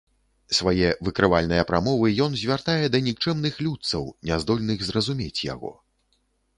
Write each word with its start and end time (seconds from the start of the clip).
Свае 0.59 0.87
выкрывальныя 1.09 1.67
прамовы 1.73 2.07
ён 2.27 2.31
звяртае 2.45 2.85
да 2.97 3.03
нікчэмных 3.11 3.63
людцаў, 3.67 4.03
няздольных 4.31 4.77
зразумець 4.93 5.43
яго. 5.55 5.71